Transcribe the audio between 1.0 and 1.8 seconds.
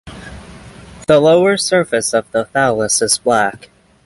The lower